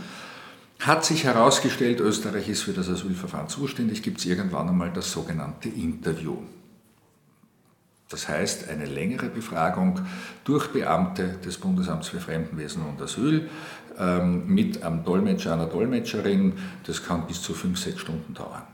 [0.80, 5.68] Hat sich herausgestellt, Österreich ist für das Asylverfahren zuständig, gibt es irgendwann einmal das sogenannte
[5.68, 6.38] Interview.
[8.10, 10.00] Das heißt, eine längere Befragung
[10.44, 13.48] durch Beamte des Bundesamts für Fremdenwesen und Asyl
[13.98, 16.54] ähm, mit einem Dolmetscher, einer Dolmetscherin,
[16.86, 18.64] das kann bis zu fünf, sechs Stunden dauern.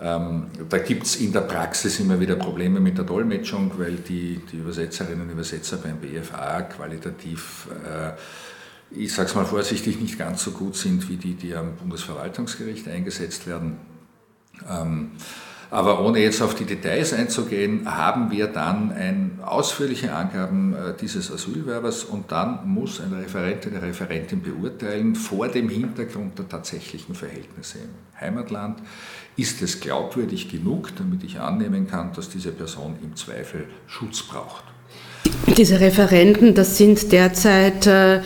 [0.00, 4.40] Ähm, da gibt es in der Praxis immer wieder Probleme mit der Dolmetschung, weil die,
[4.50, 8.12] die Übersetzerinnen und Übersetzer beim BFA qualitativ, äh,
[8.90, 12.88] ich sage es mal vorsichtig, nicht ganz so gut sind wie die, die am Bundesverwaltungsgericht
[12.88, 13.76] eingesetzt werden.
[14.68, 15.12] Ähm,
[15.70, 21.32] aber ohne jetzt auf die Details einzugehen, haben wir dann ein, ausführliche Angaben äh, dieses
[21.32, 27.78] Asylwerbers und dann muss ein Referent, eine Referentin beurteilen, vor dem Hintergrund der tatsächlichen Verhältnisse
[27.78, 28.80] im Heimatland,
[29.36, 34.64] ist es glaubwürdig genug, damit ich annehmen kann, dass diese Person im Zweifel Schutz braucht.
[35.56, 38.20] Diese Referenten, das sind derzeit äh,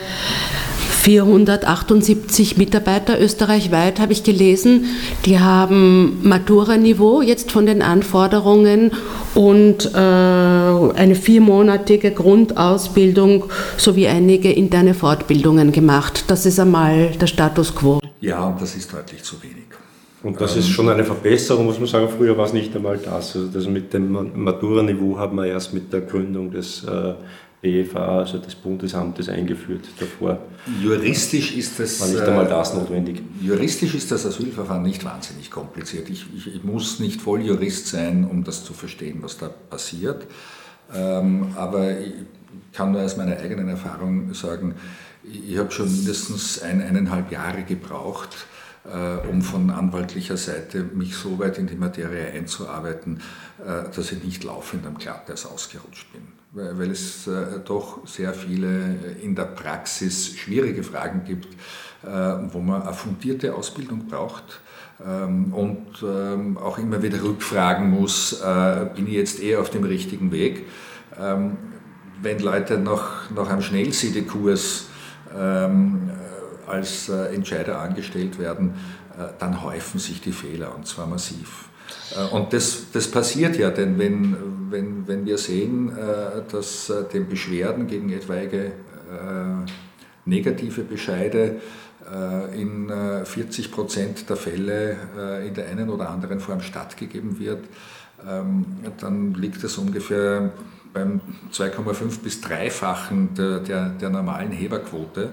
[1.05, 4.85] 478 Mitarbeiter österreichweit, habe ich gelesen.
[5.25, 8.91] Die haben Matura-Niveau jetzt von den Anforderungen
[9.35, 13.45] und äh, eine viermonatige Grundausbildung
[13.77, 16.23] sowie einige interne Fortbildungen gemacht.
[16.27, 17.99] Das ist einmal der Status quo.
[18.19, 19.65] Ja, das ist deutlich zu wenig.
[20.23, 22.09] Und das ist schon eine Verbesserung, muss man sagen.
[22.09, 23.35] Früher war es nicht einmal das.
[23.35, 27.13] Also das mit dem Matura-Niveau haben wir erst mit der Gründung des äh,
[27.65, 30.39] BFA, also des Bundesamtes, eingeführt davor.
[30.81, 31.99] Juristisch ist das.
[31.99, 33.23] War nicht einmal das äh, notwendig.
[33.41, 36.09] Juristisch ist das Asylverfahren nicht wahnsinnig kompliziert.
[36.09, 40.27] Ich, ich, ich muss nicht Volljurist sein, um das zu verstehen, was da passiert.
[40.93, 42.13] Ähm, aber ich
[42.71, 44.75] kann nur aus meiner eigenen Erfahrung sagen,
[45.23, 48.45] ich habe schon mindestens ein, eineinhalb Jahre gebraucht,
[48.85, 53.21] äh, um von anwaltlicher Seite mich so weit in die Materie einzuarbeiten,
[53.59, 56.21] äh, dass ich nicht laufend am Glatteis ausgerutscht bin
[56.55, 61.47] weil es äh, doch sehr viele in der Praxis schwierige Fragen gibt,
[62.03, 62.07] äh,
[62.51, 64.61] wo man eine fundierte Ausbildung braucht
[65.05, 69.83] ähm, und ähm, auch immer wieder rückfragen muss, äh, bin ich jetzt eher auf dem
[69.83, 70.65] richtigen Weg.
[71.19, 71.57] Ähm,
[72.21, 74.87] wenn Leute nach, nach einem Schnellsiedekurs
[76.65, 78.75] als Entscheider angestellt werden,
[79.37, 81.67] dann häufen sich die Fehler und zwar massiv.
[82.15, 84.35] Äh, und das, das passiert ja, denn wenn,
[84.69, 88.71] wenn, wenn wir sehen, äh, dass äh, den Beschwerden gegen etwaige
[90.25, 91.61] negative Bescheide
[92.55, 92.91] in
[93.23, 94.97] 40 Prozent der Fälle
[95.47, 97.65] in der einen oder anderen Form stattgegeben wird,
[98.27, 98.65] ähm,
[98.99, 100.51] dann liegt es ungefähr
[100.91, 101.21] beim
[101.53, 105.29] 2,5 bis 3-fachen der, der, der normalen Heberquote.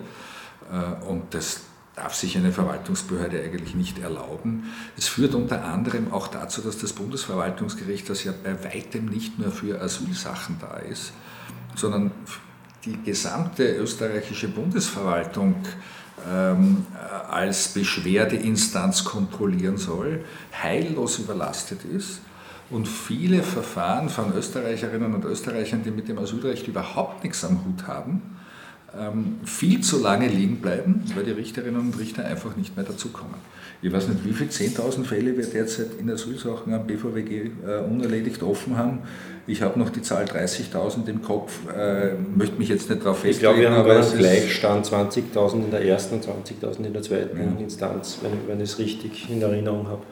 [1.08, 1.62] Und das,
[1.96, 4.64] darf sich eine Verwaltungsbehörde eigentlich nicht erlauben.
[4.96, 9.50] Es führt unter anderem auch dazu, dass das Bundesverwaltungsgericht, das ja bei weitem nicht nur
[9.50, 11.12] für Asylsachen da ist,
[11.74, 12.12] sondern
[12.84, 15.56] die gesamte österreichische Bundesverwaltung
[16.28, 16.86] ähm,
[17.28, 20.24] als Beschwerdeinstanz kontrollieren soll,
[20.62, 22.20] heillos überlastet ist
[22.70, 27.86] und viele Verfahren von Österreicherinnen und Österreichern, die mit dem Asylrecht überhaupt nichts am Hut
[27.86, 28.22] haben,
[29.44, 33.36] viel zu lange liegen bleiben, weil die Richterinnen und Richter einfach nicht mehr dazukommen.
[33.84, 38.42] Ich weiß nicht, wie viele 10.000 Fälle wir derzeit in Asylsachen am BVWG äh, unerledigt
[38.42, 39.00] offen haben.
[39.46, 43.34] Ich habe noch die Zahl 30.000 im Kopf, äh, möchte mich jetzt nicht darauf festlegen.
[43.34, 47.36] Ich glaube, wir haben einen Gleichstand 20.000 in der ersten und 20.000 in der zweiten
[47.36, 47.60] ja.
[47.60, 50.02] Instanz, wenn, wenn ich es richtig in Erinnerung habe.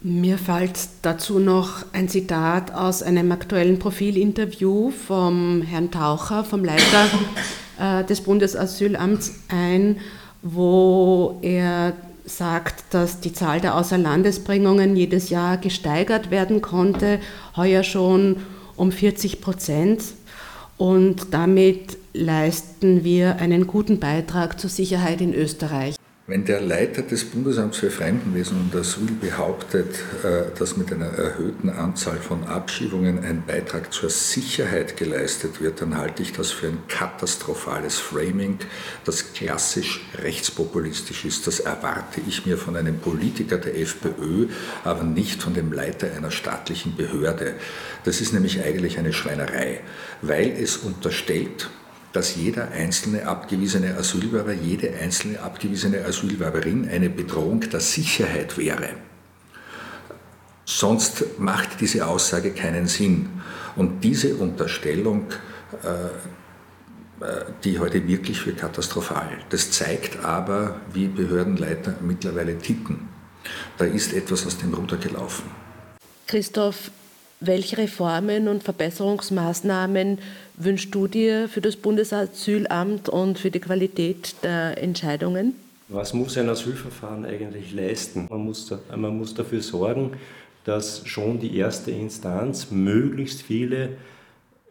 [0.00, 7.06] Mir fällt dazu noch ein Zitat aus einem aktuellen Profilinterview vom Herrn Taucher, vom Leiter
[7.80, 9.96] äh, des Bundesasylamts ein,
[10.42, 17.18] wo er sagt, dass die Zahl der Außerlandesbringungen jedes Jahr gesteigert werden konnte,
[17.56, 18.36] heuer schon
[18.76, 20.02] um 40 Prozent.
[20.76, 25.97] Und damit leisten wir einen guten Beitrag zur Sicherheit in Österreich.
[26.30, 31.70] Wenn der Leiter des Bundesamts für Fremdenwesen und Asyl behauptet, äh, dass mit einer erhöhten
[31.70, 36.82] Anzahl von Abschiebungen ein Beitrag zur Sicherheit geleistet wird, dann halte ich das für ein
[36.86, 38.58] katastrophales Framing,
[39.06, 41.46] das klassisch rechtspopulistisch ist.
[41.46, 44.48] Das erwarte ich mir von einem Politiker der FPÖ,
[44.84, 47.54] aber nicht von dem Leiter einer staatlichen Behörde.
[48.04, 49.80] Das ist nämlich eigentlich eine Schweinerei,
[50.20, 51.70] weil es unterstellt,
[52.12, 58.90] dass jeder einzelne abgewiesene Asylwerber, jede einzelne abgewiesene Asylwerberin eine Bedrohung der Sicherheit wäre.
[60.64, 63.28] Sonst macht diese Aussage keinen Sinn.
[63.76, 65.26] Und diese Unterstellung,
[65.82, 69.28] äh, äh, die heute wirklich für katastrophal.
[69.48, 73.08] Das zeigt aber, wie Behördenleiter mittlerweile ticken.
[73.76, 75.44] Da ist etwas aus dem Ruder gelaufen.
[76.26, 76.90] Christoph,
[77.40, 80.18] welche Reformen und Verbesserungsmaßnahmen
[80.58, 85.54] wünschst du dir für das Bundesasylamt und für die Qualität der Entscheidungen?
[85.88, 88.26] Was muss ein Asylverfahren eigentlich leisten?
[88.28, 90.12] Man muss, man muss dafür sorgen,
[90.64, 93.96] dass schon die erste Instanz möglichst viele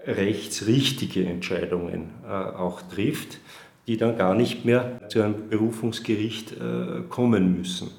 [0.06, 3.40] rechtsrichtige Entscheidungen äh, auch trifft,
[3.88, 7.90] die dann gar nicht mehr zu einem Berufungsgericht äh, kommen müssen.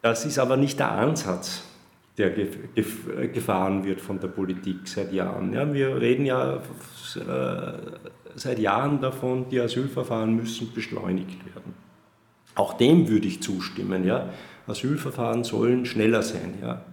[0.00, 1.62] Das ist aber nicht der Ansatz,
[2.28, 5.52] der gefahren wird von der Politik seit Jahren.
[5.52, 7.72] Ja, wir reden ja äh,
[8.34, 11.74] seit Jahren davon, die Asylverfahren müssen beschleunigt werden.
[12.54, 14.04] Auch dem würde ich zustimmen.
[14.04, 14.30] Ja.
[14.66, 16.54] Asylverfahren sollen schneller sein.
[16.60, 16.84] Ja.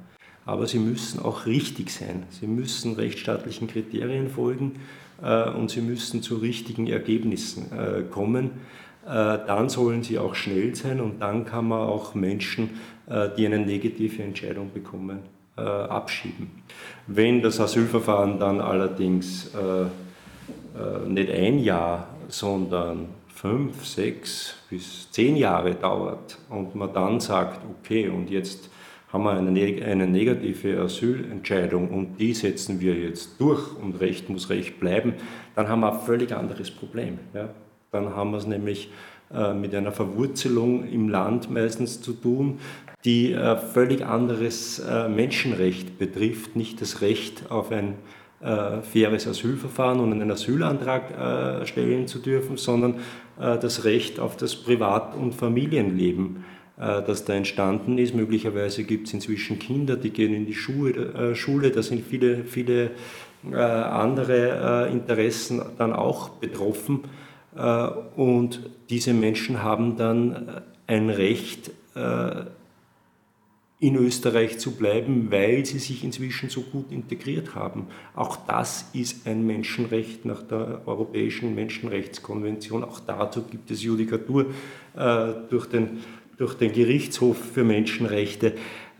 [0.45, 2.23] Aber sie müssen auch richtig sein.
[2.29, 4.73] Sie müssen rechtsstaatlichen Kriterien folgen
[5.21, 8.51] äh, und sie müssen zu richtigen Ergebnissen äh, kommen.
[9.05, 12.71] Äh, dann sollen sie auch schnell sein und dann kann man auch Menschen,
[13.37, 15.19] die eine negative Entscheidung bekommen,
[15.55, 16.63] äh, abschieben.
[17.07, 19.51] Wenn das Asylverfahren dann allerdings
[21.07, 28.09] nicht ein Jahr, sondern fünf, sechs bis zehn Jahre dauert und man dann sagt, okay,
[28.09, 28.69] und jetzt
[29.13, 34.49] haben wir eine, eine negative Asylentscheidung und die setzen wir jetzt durch und Recht muss
[34.49, 35.13] Recht bleiben,
[35.55, 37.19] dann haben wir ein völlig anderes Problem.
[37.33, 37.49] Ja?
[37.91, 38.89] Dann haben wir es nämlich
[39.33, 42.59] äh, mit einer Verwurzelung im Land meistens zu tun,
[43.05, 47.95] die äh, völlig anderes äh, Menschenrecht betrifft, nicht das Recht auf ein
[48.39, 52.99] faires Asylverfahren und einen Asylantrag stellen zu dürfen, sondern
[53.39, 56.45] das Recht auf das Privat- und Familienleben,
[56.77, 58.13] das da entstanden ist.
[58.13, 62.91] Möglicherweise gibt es inzwischen Kinder, die gehen in die Schule, Schule da sind viele, viele
[63.51, 67.05] andere Interessen dann auch betroffen.
[67.57, 72.45] Äh, und diese Menschen haben dann äh, ein Recht, äh,
[73.79, 77.87] in Österreich zu bleiben, weil sie sich inzwischen so gut integriert haben.
[78.15, 82.83] Auch das ist ein Menschenrecht nach der Europäischen Menschenrechtskonvention.
[82.83, 84.47] Auch dazu gibt es Judikatur
[85.51, 85.99] durch den,
[86.37, 88.53] durch den Gerichtshof für Menschenrechte.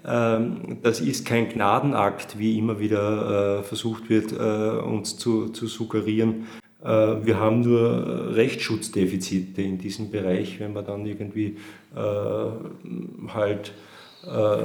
[0.05, 6.45] Ähm, das ist kein Gnadenakt, wie immer wieder versucht wird, uns zu, zu suggerieren.
[6.83, 11.57] Äh, wir haben nur Rechtsschutzdefizite in diesem Bereich, wenn man dann irgendwie
[11.95, 13.71] äh, halt äh,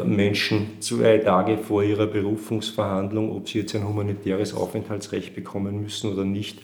[0.04, 6.24] Menschen zwei Tage vor ihrer Berufungsverhandlung, ob sie jetzt ein humanitäres Aufenthaltsrecht bekommen müssen oder
[6.24, 6.60] nicht,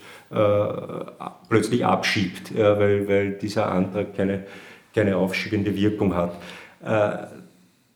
[1.49, 4.45] plötzlich abschiebt, weil, dieser Antrag keine,
[4.95, 6.39] keine aufschiebende Wirkung hat.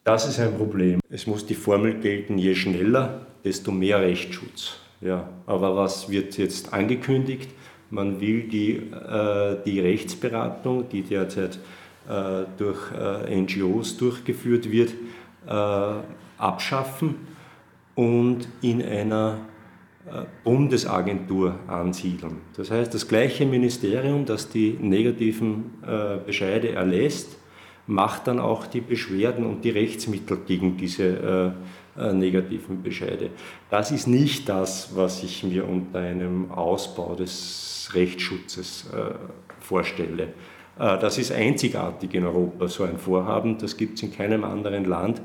[0.04, 1.00] Das ist ein Problem.
[1.10, 4.78] Es muss die Formel gelten, je schneller, desto mehr Rechtsschutz.
[5.00, 7.50] Ja, aber was wird jetzt angekündigt?
[7.90, 11.58] Man will die, äh, die Rechtsberatung, die derzeit äh,
[12.58, 14.92] durch äh, NGOs durchgeführt wird,
[15.46, 15.52] äh,
[16.38, 17.14] abschaffen
[17.94, 19.38] und in einer
[20.06, 22.38] äh, Bundesagentur ansiedeln.
[22.56, 27.36] Das heißt, das gleiche Ministerium, das die negativen äh, Bescheide erlässt,
[27.86, 31.54] macht dann auch die Beschwerden und die Rechtsmittel gegen diese
[31.96, 33.30] äh, negativen Bescheide.
[33.70, 39.14] Das ist nicht das, was ich mir unter einem Ausbau des Rechtsschutzes äh,
[39.60, 40.28] vorstelle.
[40.78, 43.58] Äh, das ist einzigartig in Europa, so ein Vorhaben.
[43.58, 45.20] Das gibt es in keinem anderen Land.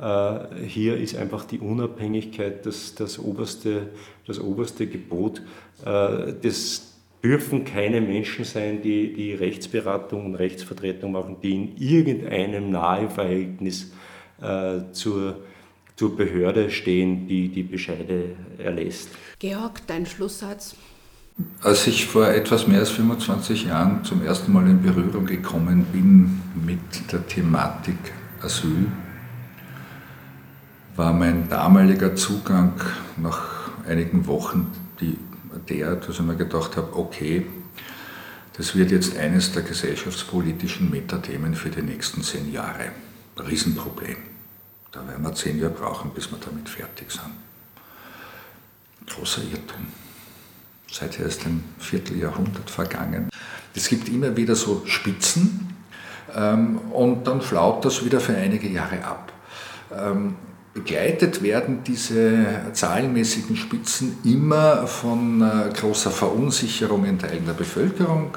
[0.00, 3.88] Äh, hier ist einfach die Unabhängigkeit das, das, oberste,
[4.26, 5.42] das oberste Gebot.
[5.84, 12.70] Äh, das dürfen keine Menschen sein, die, die Rechtsberatung und Rechtsvertretung machen, die in irgendeinem
[12.70, 13.92] nahen Verhältnis
[14.92, 15.34] zur
[15.98, 19.08] zur Behörde stehen, die die Bescheide erlässt.
[19.40, 20.76] Georg, dein Schlusssatz?
[21.62, 26.40] Als ich vor etwas mehr als 25 Jahren zum ersten Mal in Berührung gekommen bin
[26.66, 27.98] mit der Thematik
[28.42, 28.86] Asyl,
[30.96, 32.72] war mein damaliger Zugang
[33.16, 35.16] nach einigen Wochen die,
[35.68, 37.46] der, dass ich mir gedacht habe, okay,
[38.56, 42.90] das wird jetzt eines der gesellschaftspolitischen Metathemen für die nächsten zehn Jahre.
[43.38, 44.16] Riesenproblem.
[44.90, 47.30] Da werden wir zehn Jahre brauchen, bis wir damit fertig sind.
[49.06, 49.86] Großer Irrtum.
[50.90, 53.28] Seither ist ein Vierteljahrhundert vergangen.
[53.74, 55.68] Es gibt immer wieder so Spitzen
[56.34, 59.32] ähm, und dann flaut das wieder für einige Jahre ab.
[59.92, 60.36] Ähm,
[60.72, 68.36] begleitet werden diese zahlenmäßigen Spitzen immer von äh, großer Verunsicherung in Teilen der Bevölkerung,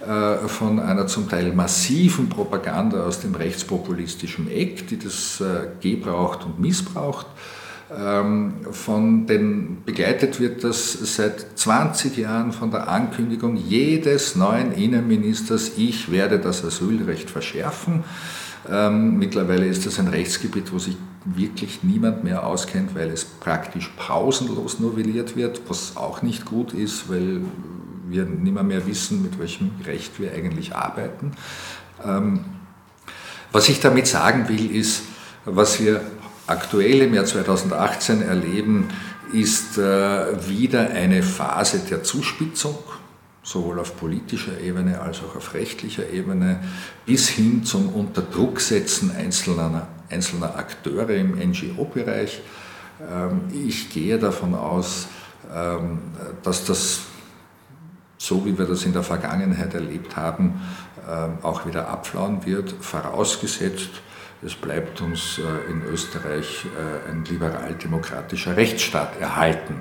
[0.00, 6.44] äh, von einer zum Teil massiven Propaganda aus dem rechtspopulistischen Eck, die das äh, gebraucht
[6.44, 7.26] und missbraucht.
[7.98, 15.72] Ähm, von den, begleitet wird das seit 20 Jahren von der Ankündigung jedes neuen Innenministers,
[15.76, 18.04] ich werde das Asylrecht verschärfen.
[18.70, 23.92] Ähm, mittlerweile ist das ein Rechtsgebiet, wo sich wirklich niemand mehr auskennt, weil es praktisch
[23.96, 27.42] pausenlos novelliert wird, was auch nicht gut ist, weil
[28.08, 31.32] wir nicht mehr wissen, mit welchem Recht wir eigentlich arbeiten.
[32.04, 32.44] Ähm,
[33.50, 35.02] was ich damit sagen will, ist,
[35.44, 36.00] was wir
[36.46, 38.88] aktuell im Jahr 2018 erleben,
[39.32, 42.76] ist äh, wieder eine Phase der Zuspitzung,
[43.42, 46.60] sowohl auf politischer Ebene als auch auf rechtlicher Ebene,
[47.06, 52.42] bis hin zum Unterdrucksetzen einzelner, einzelner Akteure im NGO-Bereich.
[53.10, 55.08] Ähm, ich gehe davon aus,
[55.54, 55.98] ähm,
[56.42, 57.00] dass das,
[58.18, 60.60] so wie wir das in der Vergangenheit erlebt haben,
[61.08, 63.90] ähm, auch wieder abflauen wird, vorausgesetzt,
[64.44, 69.80] es bleibt uns äh, in Österreich äh, ein liberal-demokratischer Rechtsstaat erhalten.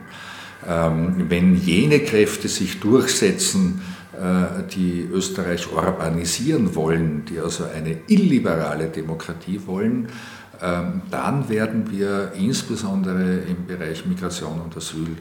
[0.64, 3.82] Wenn jene Kräfte sich durchsetzen,
[4.14, 10.10] äh, die Österreich urbanisieren wollen, die also eine illiberale Demokratie wollen,
[10.62, 15.18] ähm, dann werden wir insbesondere im Bereich Migration und Asyl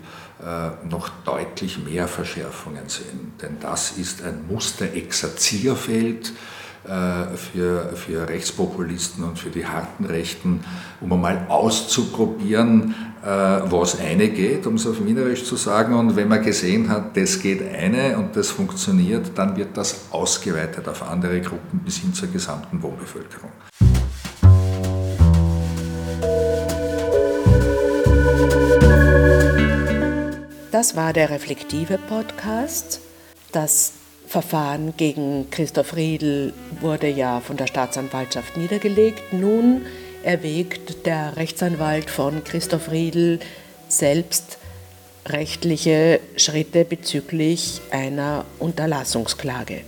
[0.88, 3.32] noch deutlich mehr Verschärfungen sehen.
[3.42, 10.60] Denn das ist ein Musterexerzierfeld äh, für, für Rechtspopulisten und für die harten Rechten,
[11.00, 15.94] um einmal auszuprobieren, äh, was eine geht, um es auf Wienerisch zu sagen.
[15.94, 20.88] Und wenn man gesehen hat, das geht eine und das funktioniert, dann wird das ausgeweitet
[20.88, 23.50] auf andere Gruppen bis hin zur gesamten Wohnbevölkerung.
[30.72, 33.00] Das war der Reflektive Podcast.
[33.52, 33.92] Das
[34.30, 39.32] Verfahren gegen Christoph Riedl wurde ja von der Staatsanwaltschaft niedergelegt.
[39.32, 39.86] Nun
[40.22, 43.40] erwägt der Rechtsanwalt von Christoph Riedl
[43.88, 44.58] selbst
[45.26, 49.80] rechtliche Schritte bezüglich einer Unterlassungsklage.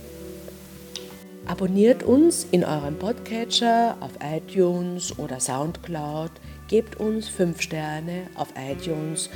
[1.45, 6.31] Abonniert uns in eurem Podcatcher auf iTunes oder Soundcloud,
[6.67, 9.29] gebt uns 5 Sterne auf iTunes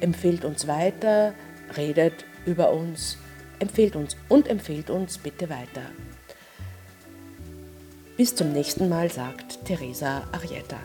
[0.00, 1.32] empfiehlt uns weiter,
[1.78, 3.16] redet über uns,
[3.58, 5.82] empfiehlt uns und empfiehlt uns bitte weiter.
[8.16, 10.78] Bis zum nächsten Mal, sagt Teresa Arietta.